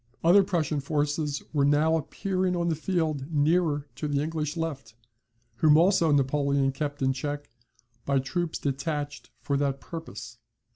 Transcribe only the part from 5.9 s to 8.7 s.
Napoleon kept in check, by troops